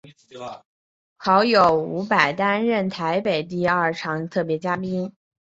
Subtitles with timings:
[1.17, 5.13] 好友伍佰担任台北第二场特别嘉宾。